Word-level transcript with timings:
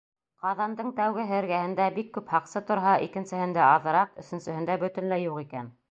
Ҡаҙандың 0.43 0.87
тәүгеһе 0.99 1.35
эргәһендә 1.41 1.91
бик 1.99 2.09
күп 2.17 2.33
һаҡсы 2.37 2.65
торһа, 2.71 2.97
икенсеһендә 3.09 3.65
аҙыраҡ, 3.75 4.21
өсөнсөһөндә 4.25 4.81
бөтөнләй 4.87 5.29
юҡ 5.29 5.43
икән. 5.49 5.75